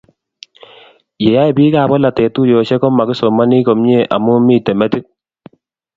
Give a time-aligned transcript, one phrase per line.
[1.23, 5.05] Ye yae biikab bolatet tuyosiek ko makisomani komie amu mitei metit